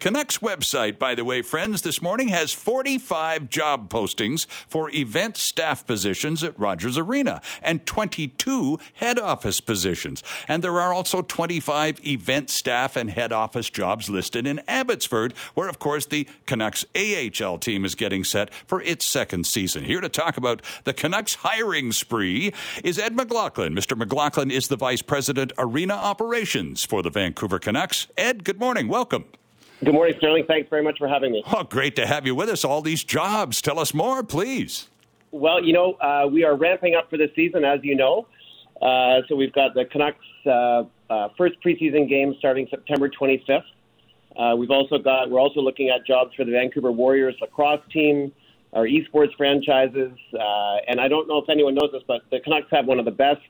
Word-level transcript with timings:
Canucks 0.00 0.38
website, 0.38 0.96
by 0.96 1.16
the 1.16 1.24
way, 1.24 1.42
friends, 1.42 1.82
this 1.82 2.00
morning 2.00 2.28
has 2.28 2.52
45 2.52 3.50
job 3.50 3.90
postings 3.90 4.46
for 4.68 4.88
event 4.94 5.36
staff 5.36 5.84
positions 5.88 6.44
at 6.44 6.56
Rogers 6.56 6.96
Arena 6.96 7.42
and 7.62 7.84
22 7.84 8.78
head 8.92 9.18
office 9.18 9.60
positions. 9.60 10.22
And 10.46 10.62
there 10.62 10.80
are 10.80 10.94
also 10.94 11.20
25 11.20 12.06
event 12.06 12.48
staff 12.48 12.94
and 12.94 13.10
head 13.10 13.32
office 13.32 13.70
jobs 13.70 14.08
listed 14.08 14.46
in 14.46 14.60
Abbotsford, 14.68 15.32
where, 15.54 15.68
of 15.68 15.80
course, 15.80 16.06
the 16.06 16.28
Canucks 16.46 16.84
AHL 16.94 17.58
team 17.58 17.84
is 17.84 17.96
getting 17.96 18.22
set 18.22 18.54
for 18.54 18.80
its 18.82 19.04
second 19.04 19.48
season. 19.48 19.82
Here 19.82 20.00
to 20.00 20.08
talk 20.08 20.36
about 20.36 20.62
the 20.84 20.94
Canucks 20.94 21.34
hiring 21.34 21.90
spree 21.90 22.54
is 22.84 23.00
Ed 23.00 23.16
McLaughlin. 23.16 23.74
Mr. 23.74 23.98
McLaughlin 23.98 24.52
is 24.52 24.68
the 24.68 24.76
Vice 24.76 25.02
President, 25.02 25.52
Arena 25.58 25.94
Operations 25.94 26.84
for 26.84 27.02
the 27.02 27.10
Vancouver 27.10 27.58
Canucks. 27.58 28.06
Ed, 28.16 28.44
good 28.44 28.60
morning. 28.60 28.86
Welcome. 28.86 29.24
Good 29.84 29.94
morning, 29.94 30.16
Sterling. 30.18 30.44
Thanks 30.48 30.68
very 30.68 30.82
much 30.82 30.98
for 30.98 31.06
having 31.06 31.30
me. 31.30 31.44
Oh, 31.52 31.62
great 31.62 31.94
to 31.96 32.06
have 32.06 32.26
you 32.26 32.34
with 32.34 32.48
us. 32.48 32.64
All 32.64 32.82
these 32.82 33.04
jobs. 33.04 33.62
Tell 33.62 33.78
us 33.78 33.94
more, 33.94 34.24
please. 34.24 34.88
Well, 35.30 35.62
you 35.62 35.72
know, 35.72 35.92
uh, 35.94 36.26
we 36.30 36.42
are 36.42 36.56
ramping 36.56 36.96
up 36.96 37.08
for 37.08 37.16
the 37.16 37.30
season, 37.36 37.64
as 37.64 37.78
you 37.84 37.94
know. 37.94 38.26
Uh, 38.82 39.20
so 39.28 39.36
we've 39.36 39.52
got 39.52 39.74
the 39.74 39.84
Canucks' 39.84 40.18
uh, 40.46 40.84
uh 41.10 41.28
first 41.36 41.56
preseason 41.64 42.08
game 42.08 42.34
starting 42.38 42.66
September 42.70 43.08
25th. 43.08 43.62
Uh, 44.36 44.56
we've 44.56 44.70
also 44.70 44.98
got 44.98 45.30
we're 45.30 45.40
also 45.40 45.60
looking 45.60 45.90
at 45.90 46.04
jobs 46.04 46.34
for 46.34 46.44
the 46.44 46.52
Vancouver 46.52 46.90
Warriors 46.90 47.36
lacrosse 47.40 47.80
team, 47.92 48.32
our 48.72 48.84
esports 48.84 49.34
franchises, 49.36 50.12
uh, 50.34 50.76
and 50.88 51.00
I 51.00 51.06
don't 51.06 51.28
know 51.28 51.38
if 51.38 51.48
anyone 51.48 51.74
knows 51.74 51.90
this, 51.92 52.02
but 52.06 52.22
the 52.30 52.40
Canucks 52.40 52.68
have 52.72 52.86
one 52.86 52.98
of 52.98 53.04
the 53.04 53.12
best 53.12 53.42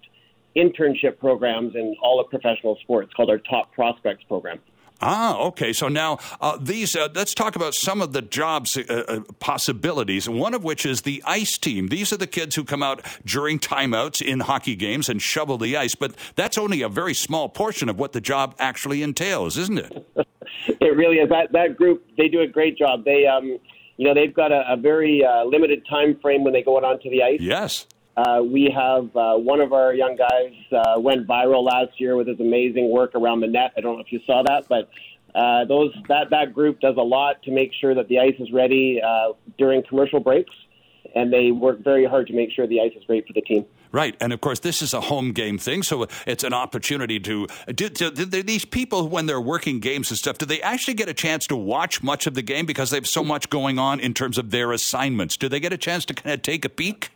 internship 0.56 1.18
programs 1.18 1.74
in 1.74 1.94
all 2.02 2.20
of 2.20 2.28
professional 2.28 2.76
sports 2.82 3.12
called 3.14 3.30
our 3.30 3.38
Top 3.38 3.72
Prospects 3.72 4.24
program. 4.24 4.60
Ah, 5.00 5.38
okay. 5.38 5.72
So 5.72 5.88
now 5.88 6.18
uh, 6.40 6.58
these. 6.60 6.96
Uh, 6.96 7.08
let's 7.14 7.34
talk 7.34 7.56
about 7.56 7.74
some 7.74 8.02
of 8.02 8.12
the 8.12 8.22
jobs 8.22 8.76
uh, 8.76 9.04
uh, 9.08 9.20
possibilities. 9.38 10.28
One 10.28 10.54
of 10.54 10.64
which 10.64 10.84
is 10.84 11.02
the 11.02 11.22
ice 11.26 11.56
team. 11.56 11.88
These 11.88 12.12
are 12.12 12.16
the 12.16 12.26
kids 12.26 12.56
who 12.56 12.64
come 12.64 12.82
out 12.82 13.04
during 13.24 13.58
timeouts 13.58 14.20
in 14.20 14.40
hockey 14.40 14.74
games 14.74 15.08
and 15.08 15.22
shovel 15.22 15.58
the 15.58 15.76
ice. 15.76 15.94
But 15.94 16.14
that's 16.34 16.58
only 16.58 16.82
a 16.82 16.88
very 16.88 17.14
small 17.14 17.48
portion 17.48 17.88
of 17.88 17.98
what 17.98 18.12
the 18.12 18.20
job 18.20 18.54
actually 18.58 19.02
entails, 19.02 19.56
isn't 19.56 19.78
it? 19.78 20.06
it 20.66 20.96
really 20.96 21.16
is. 21.16 21.28
That 21.28 21.52
that 21.52 21.76
group 21.76 22.04
they 22.16 22.28
do 22.28 22.40
a 22.40 22.46
great 22.46 22.76
job. 22.76 23.04
They 23.04 23.26
um, 23.26 23.58
you 23.98 24.06
know, 24.06 24.14
they've 24.14 24.34
got 24.34 24.52
a, 24.52 24.62
a 24.72 24.76
very 24.76 25.24
uh, 25.24 25.44
limited 25.44 25.84
time 25.90 26.18
frame 26.22 26.44
when 26.44 26.52
they 26.52 26.62
go 26.62 26.76
out 26.78 26.84
onto 26.84 27.10
the 27.10 27.22
ice. 27.22 27.40
Yes. 27.40 27.86
Uh, 28.18 28.42
we 28.42 28.68
have 28.74 29.14
uh, 29.14 29.36
one 29.36 29.60
of 29.60 29.72
our 29.72 29.94
young 29.94 30.16
guys 30.16 30.52
uh, 30.72 30.98
went 30.98 31.24
viral 31.24 31.62
last 31.62 32.00
year 32.00 32.16
with 32.16 32.26
his 32.26 32.40
amazing 32.40 32.90
work 32.90 33.14
around 33.14 33.38
the 33.38 33.46
net. 33.46 33.72
I 33.76 33.80
don't 33.80 33.94
know 33.94 34.00
if 34.00 34.10
you 34.10 34.18
saw 34.26 34.42
that, 34.42 34.66
but 34.68 34.90
uh, 35.36 35.64
those 35.66 35.94
that 36.08 36.30
that 36.30 36.52
group 36.52 36.80
does 36.80 36.96
a 36.96 37.02
lot 37.02 37.40
to 37.44 37.52
make 37.52 37.70
sure 37.80 37.94
that 37.94 38.08
the 38.08 38.18
ice 38.18 38.34
is 38.40 38.50
ready 38.50 39.00
uh, 39.00 39.34
during 39.56 39.84
commercial 39.84 40.18
breaks, 40.18 40.52
and 41.14 41.32
they 41.32 41.52
work 41.52 41.84
very 41.84 42.06
hard 42.06 42.26
to 42.26 42.32
make 42.32 42.50
sure 42.50 42.66
the 42.66 42.80
ice 42.80 42.90
is 42.96 43.04
great 43.04 43.24
for 43.24 43.34
the 43.34 43.40
team. 43.42 43.64
Right, 43.92 44.16
and 44.20 44.32
of 44.32 44.40
course, 44.40 44.58
this 44.58 44.82
is 44.82 44.94
a 44.94 45.00
home 45.00 45.30
game 45.30 45.56
thing, 45.56 45.84
so 45.84 46.08
it's 46.26 46.42
an 46.42 46.52
opportunity 46.52 47.20
to. 47.20 47.46
Do, 47.72 47.88
do, 47.88 48.10
do, 48.10 48.42
these 48.42 48.64
people, 48.64 49.08
when 49.08 49.26
they're 49.26 49.40
working 49.40 49.78
games 49.78 50.10
and 50.10 50.18
stuff, 50.18 50.38
do 50.38 50.44
they 50.44 50.60
actually 50.60 50.94
get 50.94 51.08
a 51.08 51.14
chance 51.14 51.46
to 51.46 51.56
watch 51.56 52.02
much 52.02 52.26
of 52.26 52.34
the 52.34 52.42
game 52.42 52.66
because 52.66 52.90
they 52.90 52.96
have 52.96 53.06
so 53.06 53.22
much 53.22 53.48
going 53.48 53.78
on 53.78 54.00
in 54.00 54.12
terms 54.12 54.38
of 54.38 54.50
their 54.50 54.72
assignments? 54.72 55.36
Do 55.36 55.48
they 55.48 55.60
get 55.60 55.72
a 55.72 55.78
chance 55.78 56.04
to 56.06 56.14
kind 56.14 56.34
of 56.34 56.42
take 56.42 56.64
a 56.64 56.68
peek? 56.68 57.12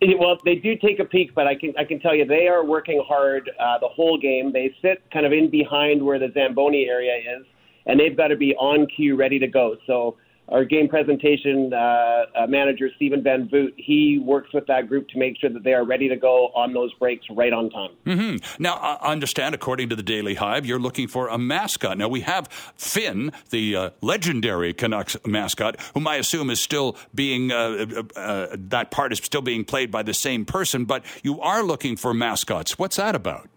Well, 0.18 0.38
they 0.44 0.54
do 0.54 0.76
take 0.76 0.98
a 0.98 1.04
peek, 1.04 1.34
but 1.34 1.46
I 1.46 1.54
can 1.54 1.74
I 1.78 1.84
can 1.84 2.00
tell 2.00 2.14
you 2.14 2.24
they 2.24 2.48
are 2.48 2.64
working 2.64 3.02
hard 3.06 3.50
uh, 3.60 3.78
the 3.78 3.88
whole 3.88 4.18
game. 4.18 4.52
They 4.52 4.74
sit 4.82 5.02
kind 5.12 5.26
of 5.26 5.32
in 5.32 5.50
behind 5.50 6.02
where 6.02 6.18
the 6.18 6.28
Zamboni 6.32 6.86
area 6.88 7.16
is, 7.16 7.46
and 7.86 8.00
they've 8.00 8.16
got 8.16 8.28
to 8.28 8.36
be 8.36 8.54
on 8.56 8.86
cue, 8.86 9.16
ready 9.16 9.38
to 9.38 9.46
go. 9.46 9.76
So 9.86 10.16
our 10.50 10.64
game 10.64 10.88
presentation 10.88 11.72
uh, 11.72 11.76
uh, 11.76 12.46
manager, 12.48 12.90
Stephen 12.96 13.22
Van 13.22 13.48
Voot, 13.48 13.72
he 13.76 14.18
works 14.24 14.52
with 14.52 14.66
that 14.66 14.88
group 14.88 15.08
to 15.08 15.18
make 15.18 15.38
sure 15.40 15.50
that 15.50 15.62
they 15.62 15.72
are 15.72 15.84
ready 15.84 16.08
to 16.08 16.16
go 16.16 16.50
on 16.54 16.72
those 16.72 16.92
breaks 16.94 17.24
right 17.30 17.52
on 17.52 17.70
time. 17.70 17.90
Mm-hmm. 18.06 18.62
Now, 18.62 18.74
I 18.74 19.12
understand, 19.12 19.54
according 19.54 19.88
to 19.90 19.96
the 19.96 20.02
Daily 20.02 20.34
Hive, 20.34 20.66
you're 20.66 20.80
looking 20.80 21.08
for 21.08 21.28
a 21.28 21.38
mascot. 21.38 21.98
Now, 21.98 22.08
we 22.08 22.20
have 22.22 22.48
Finn, 22.76 23.32
the 23.50 23.76
uh, 23.76 23.90
legendary 24.00 24.74
Canucks 24.74 25.16
mascot, 25.24 25.80
whom 25.94 26.08
I 26.08 26.16
assume 26.16 26.50
is 26.50 26.60
still 26.60 26.96
being, 27.14 27.52
uh, 27.52 27.86
uh, 28.16 28.18
uh, 28.18 28.56
that 28.58 28.90
part 28.90 29.12
is 29.12 29.18
still 29.18 29.42
being 29.42 29.64
played 29.64 29.90
by 29.90 30.02
the 30.02 30.14
same 30.14 30.44
person, 30.44 30.84
but 30.84 31.04
you 31.22 31.40
are 31.40 31.62
looking 31.62 31.96
for 31.96 32.12
mascots. 32.12 32.78
What's 32.78 32.96
that 32.96 33.14
about? 33.14 33.48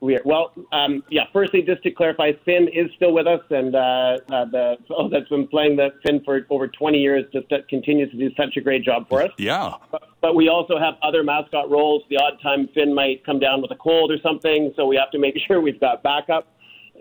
We 0.00 0.16
are, 0.16 0.22
well, 0.24 0.52
um, 0.72 1.04
yeah. 1.10 1.24
Firstly, 1.30 1.60
just 1.60 1.82
to 1.82 1.90
clarify, 1.90 2.32
Finn 2.46 2.68
is 2.68 2.90
still 2.96 3.12
with 3.12 3.26
us, 3.26 3.42
and 3.50 3.74
uh, 3.74 3.78
uh, 3.78 4.44
the 4.46 4.76
fellow 4.88 5.10
that's 5.10 5.28
been 5.28 5.46
playing 5.46 5.76
the 5.76 5.90
Finn 6.02 6.22
for 6.24 6.46
over 6.48 6.68
20 6.68 6.98
years 6.98 7.26
just 7.32 7.52
continues 7.68 8.10
to 8.10 8.16
do 8.16 8.34
such 8.34 8.56
a 8.56 8.62
great 8.62 8.82
job 8.82 9.08
for 9.10 9.22
us. 9.22 9.30
Yeah. 9.36 9.74
But, 9.90 10.02
but 10.22 10.34
we 10.34 10.48
also 10.48 10.78
have 10.78 10.94
other 11.02 11.22
mascot 11.22 11.70
roles. 11.70 12.02
The 12.08 12.16
odd 12.16 12.40
time 12.42 12.68
Finn 12.74 12.94
might 12.94 13.24
come 13.26 13.38
down 13.38 13.60
with 13.60 13.72
a 13.72 13.76
cold 13.76 14.10
or 14.10 14.18
something, 14.22 14.72
so 14.74 14.86
we 14.86 14.96
have 14.96 15.10
to 15.10 15.18
make 15.18 15.36
sure 15.46 15.60
we've 15.60 15.80
got 15.80 16.02
backup. 16.02 16.46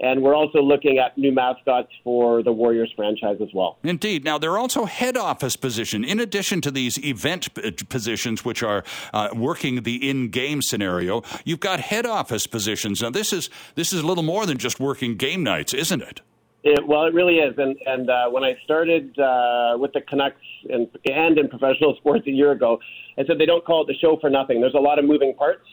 And 0.01 0.23
we're 0.23 0.35
also 0.35 0.61
looking 0.61 0.97
at 0.97 1.17
new 1.17 1.31
mascots 1.31 1.89
for 2.03 2.41
the 2.41 2.51
Warriors 2.51 2.91
franchise 2.95 3.37
as 3.41 3.49
well. 3.53 3.77
Indeed. 3.83 4.23
Now, 4.23 4.37
there 4.37 4.51
are 4.51 4.57
also 4.57 4.85
head 4.85 5.17
office 5.17 5.55
position. 5.55 6.03
In 6.03 6.19
addition 6.19 6.61
to 6.61 6.71
these 6.71 6.97
event 7.03 7.49
positions, 7.89 8.45
which 8.45 8.63
are 8.63 8.83
uh, 9.13 9.29
working 9.35 9.83
the 9.83 10.09
in-game 10.09 10.61
scenario, 10.61 11.23
you've 11.43 11.59
got 11.59 11.81
head 11.81 12.05
office 12.05 12.47
positions. 12.47 13.01
Now, 13.01 13.09
this 13.09 13.33
is 13.33 13.49
this 13.75 13.91
is 13.91 14.01
a 14.01 14.07
little 14.07 14.23
more 14.23 14.45
than 14.45 14.57
just 14.57 14.79
working 14.79 15.15
game 15.15 15.43
nights, 15.43 15.73
isn't 15.73 16.01
it? 16.01 16.21
It, 16.63 16.85
well, 16.87 17.05
it 17.05 17.13
really 17.13 17.35
is. 17.35 17.55
And 17.57 17.77
and 17.85 18.09
uh, 18.09 18.29
when 18.29 18.43
I 18.43 18.55
started 18.63 19.17
uh, 19.19 19.77
with 19.77 19.93
the 19.93 20.01
Canucks 20.01 20.41
and, 20.69 20.87
and 21.05 21.37
in 21.37 21.47
professional 21.49 21.95
sports 21.99 22.25
a 22.27 22.31
year 22.31 22.51
ago, 22.51 22.79
I 23.17 23.25
said 23.25 23.37
they 23.37 23.45
don't 23.45 23.65
call 23.65 23.83
it 23.83 23.87
the 23.87 23.97
show 23.99 24.17
for 24.19 24.29
nothing. 24.29 24.61
There's 24.61 24.73
a 24.75 24.79
lot 24.79 24.99
of 24.99 25.05
moving 25.05 25.33
parts. 25.35 25.63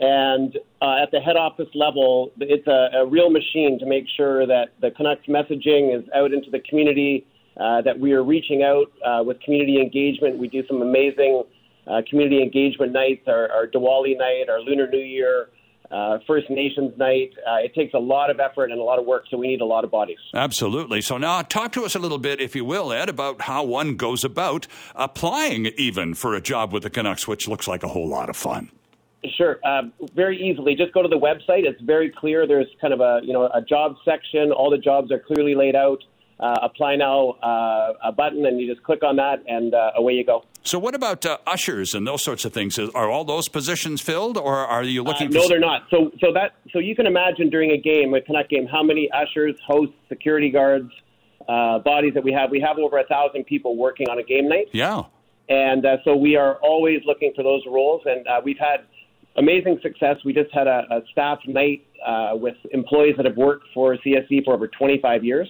And 0.00 0.56
uh, 0.80 1.02
at 1.02 1.10
the 1.10 1.20
head 1.20 1.36
office 1.36 1.68
level, 1.74 2.32
it's 2.40 2.66
a, 2.66 3.00
a, 3.00 3.06
real 3.06 3.28
machine 3.28 3.78
to 3.80 3.86
make 3.86 4.06
sure 4.16 4.46
that 4.46 4.68
the 4.80 4.90
Canucks 4.92 5.26
messaging 5.26 5.94
is 5.94 6.08
out 6.14 6.32
into 6.32 6.50
the 6.50 6.60
community, 6.60 7.26
uh, 7.58 7.82
that 7.82 8.00
we 8.00 8.12
are 8.12 8.24
reaching 8.24 8.62
out 8.62 8.90
uh, 9.04 9.22
with 9.22 9.38
community 9.42 9.78
engagement. 9.78 10.38
We 10.38 10.48
do 10.48 10.66
some 10.66 10.80
amazing 10.80 11.44
uh, 11.86 12.00
community 12.08 12.42
engagement 12.42 12.92
nights, 12.92 13.28
our, 13.28 13.52
our 13.52 13.66
Diwali 13.66 14.16
night, 14.16 14.48
our 14.48 14.60
Lunar 14.60 14.88
New 14.88 14.98
Year. 14.98 15.50
Uh, 15.90 16.20
First 16.24 16.48
Nations 16.48 16.96
night. 16.98 17.32
Uh, 17.44 17.56
it 17.64 17.74
takes 17.74 17.94
a 17.94 17.98
lot 17.98 18.30
of 18.30 18.38
effort 18.38 18.70
and 18.70 18.80
a 18.80 18.84
lot 18.84 19.00
of 19.00 19.06
work, 19.06 19.24
so 19.28 19.36
we 19.36 19.48
need 19.48 19.60
a 19.60 19.64
lot 19.64 19.82
of 19.82 19.90
bodies. 19.90 20.18
Absolutely. 20.32 21.00
So 21.00 21.18
now, 21.18 21.42
talk 21.42 21.72
to 21.72 21.84
us 21.84 21.96
a 21.96 21.98
little 21.98 22.18
bit, 22.18 22.40
if 22.40 22.54
you 22.54 22.64
will, 22.64 22.92
Ed, 22.92 23.08
about 23.08 23.40
how 23.40 23.64
one 23.64 23.96
goes 23.96 24.22
about 24.22 24.68
applying 24.94 25.66
even 25.76 26.14
for 26.14 26.36
a 26.36 26.40
job 26.40 26.72
with 26.72 26.84
the 26.84 26.90
Canucks, 26.90 27.26
which 27.26 27.48
looks 27.48 27.66
like 27.66 27.82
a 27.82 27.88
whole 27.88 28.08
lot 28.08 28.30
of 28.30 28.36
fun. 28.36 28.70
Sure, 29.36 29.58
uh, 29.64 29.82
very 30.14 30.40
easily. 30.40 30.74
Just 30.74 30.94
go 30.94 31.02
to 31.02 31.08
the 31.08 31.18
website. 31.18 31.64
It's 31.64 31.80
very 31.82 32.10
clear. 32.10 32.46
There's 32.46 32.66
kind 32.80 32.94
of 32.94 33.00
a 33.00 33.20
you 33.22 33.34
know 33.34 33.50
a 33.52 33.60
job 33.60 33.96
section. 34.04 34.50
All 34.50 34.70
the 34.70 34.78
jobs 34.78 35.12
are 35.12 35.18
clearly 35.18 35.54
laid 35.54 35.76
out. 35.76 36.02
Uh, 36.38 36.58
apply 36.62 36.96
now 36.96 37.32
uh, 37.42 37.92
a 38.02 38.10
button, 38.10 38.46
and 38.46 38.58
you 38.58 38.72
just 38.72 38.82
click 38.82 39.02
on 39.02 39.16
that, 39.16 39.42
and 39.46 39.74
uh, 39.74 39.90
away 39.96 40.14
you 40.14 40.24
go. 40.24 40.42
So, 40.62 40.78
what 40.78 40.94
about 40.94 41.26
uh, 41.26 41.36
ushers 41.46 41.94
and 41.94 42.06
those 42.06 42.22
sorts 42.22 42.46
of 42.46 42.54
things? 42.54 42.78
Are 42.78 43.10
all 43.10 43.24
those 43.24 43.46
positions 43.46 44.00
filled, 44.00 44.38
or 44.38 44.56
are 44.56 44.82
you 44.82 45.02
looking? 45.02 45.26
Uh, 45.26 45.32
no, 45.32 45.42
for... 45.42 45.48
they're 45.50 45.60
not. 45.60 45.82
So, 45.90 46.10
so 46.18 46.32
that 46.32 46.54
so 46.72 46.78
you 46.78 46.96
can 46.96 47.06
imagine 47.06 47.50
during 47.50 47.72
a 47.72 47.76
game, 47.76 48.14
a 48.14 48.22
Canuck 48.22 48.48
game, 48.48 48.66
how 48.66 48.82
many 48.82 49.10
ushers, 49.12 49.54
hosts, 49.66 49.94
security 50.08 50.48
guards, 50.48 50.90
bodies 51.46 52.14
that 52.14 52.24
we 52.24 52.32
have. 52.32 52.50
We 52.50 52.60
have 52.60 52.78
over 52.78 52.98
a 52.98 53.04
thousand 53.04 53.44
people 53.44 53.76
working 53.76 54.08
on 54.08 54.18
a 54.18 54.22
game 54.22 54.48
night. 54.48 54.68
Yeah. 54.72 55.02
And 55.50 55.84
so 56.04 56.16
we 56.16 56.36
are 56.36 56.54
always 56.62 57.02
looking 57.04 57.34
for 57.36 57.42
those 57.42 57.64
roles, 57.66 58.00
and 58.06 58.26
we've 58.44 58.58
had 58.58 58.86
amazing 59.36 59.78
success. 59.82 60.16
We 60.24 60.32
just 60.32 60.52
had 60.52 60.66
a, 60.66 60.84
a 60.90 61.00
staff 61.12 61.38
night 61.46 61.86
uh, 62.06 62.32
with 62.34 62.56
employees 62.72 63.14
that 63.16 63.26
have 63.26 63.36
worked 63.36 63.66
for 63.74 63.96
CSE 63.96 64.44
for 64.44 64.54
over 64.54 64.68
25 64.68 65.24
years. 65.24 65.48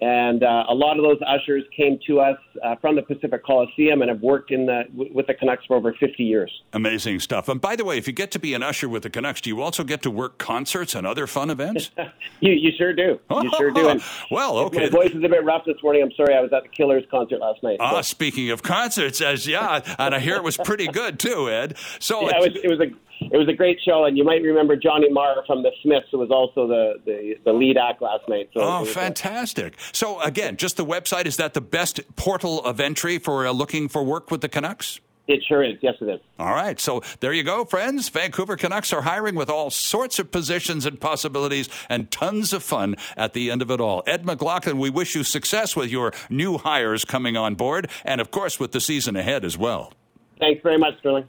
And 0.00 0.42
uh, 0.42 0.64
a 0.68 0.74
lot 0.74 0.96
of 0.96 1.04
those 1.04 1.18
ushers 1.26 1.64
came 1.76 1.98
to 2.06 2.20
us 2.20 2.38
uh, 2.64 2.76
from 2.76 2.96
the 2.96 3.02
Pacific 3.02 3.44
Coliseum 3.44 4.00
and 4.00 4.08
have 4.08 4.20
worked 4.20 4.50
in 4.50 4.64
the 4.66 4.84
with 4.94 5.26
the 5.26 5.34
Canucks 5.34 5.64
for 5.66 5.76
over 5.76 5.92
50 5.92 6.22
years. 6.22 6.50
Amazing 6.72 7.20
stuff. 7.20 7.48
And 7.48 7.60
by 7.60 7.76
the 7.76 7.84
way, 7.84 7.98
if 7.98 8.06
you 8.06 8.12
get 8.12 8.30
to 8.32 8.38
be 8.38 8.54
an 8.54 8.62
usher 8.62 8.88
with 8.88 9.02
the 9.02 9.10
Canucks, 9.10 9.42
do 9.42 9.50
you 9.50 9.60
also 9.60 9.84
get 9.84 10.02
to 10.02 10.10
work 10.10 10.38
concerts 10.38 10.94
and 10.94 11.06
other 11.06 11.26
fun 11.26 11.50
events? 11.50 11.90
you, 12.40 12.52
you 12.52 12.70
sure 12.76 12.94
do. 12.94 13.20
You 13.30 13.50
sure 13.56 13.70
do. 13.70 13.88
And 13.88 14.02
well, 14.30 14.56
okay. 14.58 14.84
My 14.84 14.88
voice 14.88 15.10
is 15.10 15.22
a 15.22 15.28
bit 15.28 15.44
rough 15.44 15.66
this 15.66 15.76
morning. 15.82 16.02
I'm 16.02 16.12
sorry. 16.12 16.34
I 16.34 16.40
was 16.40 16.52
at 16.52 16.62
the 16.62 16.70
Killers 16.70 17.04
concert 17.10 17.40
last 17.40 17.62
night. 17.62 17.76
Ah, 17.78 17.96
so. 17.96 18.02
speaking 18.02 18.50
of 18.50 18.62
concerts, 18.62 19.20
as 19.20 19.46
yeah, 19.46 19.82
and 19.98 20.14
I 20.14 20.20
hear 20.20 20.36
it 20.36 20.42
was 20.42 20.56
pretty 20.56 20.88
good 20.88 21.18
too, 21.18 21.50
Ed. 21.50 21.76
So 21.98 22.22
yeah, 22.22 22.38
it 22.38 22.52
was, 22.52 22.60
it 22.64 22.68
was 22.68 22.80
a 22.80 22.92
it 23.30 23.36
was 23.36 23.48
a 23.48 23.52
great 23.52 23.78
show, 23.84 24.04
and 24.04 24.16
you 24.16 24.24
might 24.24 24.42
remember 24.42 24.76
Johnny 24.76 25.10
Marr 25.10 25.36
from 25.46 25.62
the 25.62 25.70
Smiths, 25.82 26.06
who 26.10 26.18
was 26.18 26.30
also 26.30 26.66
the, 26.66 26.94
the, 27.04 27.34
the 27.44 27.52
lead 27.52 27.76
act 27.76 28.02
last 28.02 28.28
night. 28.28 28.50
So 28.54 28.60
oh, 28.60 28.84
fantastic! 28.84 29.74
So 29.92 30.20
again, 30.20 30.56
just 30.56 30.76
the 30.76 30.86
website 30.86 31.26
is 31.26 31.36
that 31.36 31.54
the 31.54 31.60
best 31.60 32.00
portal 32.16 32.64
of 32.64 32.80
entry 32.80 33.18
for 33.18 33.46
uh, 33.46 33.52
looking 33.52 33.88
for 33.88 34.02
work 34.02 34.30
with 34.30 34.40
the 34.40 34.48
Canucks? 34.48 35.00
It 35.28 35.42
sure 35.46 35.62
is. 35.62 35.76
Yes, 35.80 35.94
it 36.00 36.08
is. 36.08 36.20
All 36.38 36.52
right. 36.52 36.80
So 36.80 37.00
there 37.20 37.32
you 37.32 37.44
go, 37.44 37.64
friends. 37.64 38.08
Vancouver 38.08 38.56
Canucks 38.56 38.92
are 38.92 39.02
hiring 39.02 39.36
with 39.36 39.48
all 39.48 39.70
sorts 39.70 40.18
of 40.18 40.32
positions 40.32 40.84
and 40.84 41.00
possibilities 41.00 41.68
and 41.88 42.10
tons 42.10 42.52
of 42.52 42.62
fun 42.62 42.96
at 43.16 43.32
the 43.32 43.50
end 43.50 43.62
of 43.62 43.70
it 43.70 43.80
all. 43.80 44.02
Ed 44.06 44.26
McLaughlin, 44.26 44.78
we 44.78 44.90
wish 44.90 45.14
you 45.14 45.22
success 45.22 45.76
with 45.76 45.90
your 45.90 46.12
new 46.28 46.58
hires 46.58 47.04
coming 47.04 47.36
on 47.36 47.54
board 47.54 47.88
and, 48.04 48.20
of 48.20 48.32
course, 48.32 48.58
with 48.58 48.72
the 48.72 48.80
season 48.80 49.14
ahead 49.14 49.44
as 49.44 49.56
well. 49.56 49.92
Thanks 50.40 50.60
very 50.62 50.78
much, 50.78 50.98
Sterling. 50.98 51.28